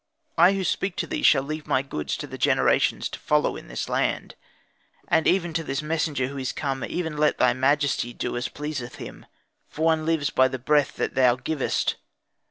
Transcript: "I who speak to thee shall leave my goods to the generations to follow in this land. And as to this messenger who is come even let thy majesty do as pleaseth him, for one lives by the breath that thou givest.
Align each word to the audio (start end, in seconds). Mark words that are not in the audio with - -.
"I 0.35 0.53
who 0.53 0.63
speak 0.63 0.95
to 0.95 1.05
thee 1.05 1.21
shall 1.21 1.43
leave 1.43 1.67
my 1.67 1.83
goods 1.83 2.17
to 2.17 2.25
the 2.25 2.39
generations 2.39 3.07
to 3.09 3.19
follow 3.19 3.55
in 3.55 3.67
this 3.67 3.87
land. 3.87 4.33
And 5.07 5.27
as 5.27 5.53
to 5.53 5.63
this 5.63 5.83
messenger 5.83 6.25
who 6.27 6.39
is 6.39 6.51
come 6.53 6.83
even 6.83 7.17
let 7.17 7.37
thy 7.37 7.53
majesty 7.53 8.11
do 8.11 8.35
as 8.35 8.47
pleaseth 8.49 8.95
him, 8.95 9.27
for 9.67 9.85
one 9.85 10.03
lives 10.07 10.31
by 10.31 10.47
the 10.47 10.57
breath 10.57 10.95
that 10.95 11.13
thou 11.13 11.35
givest. 11.35 11.97